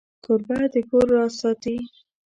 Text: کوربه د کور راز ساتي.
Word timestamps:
کوربه 0.25 0.59
د 0.73 0.75
کور 0.89 1.05
راز 1.15 1.33
ساتي. 1.41 1.77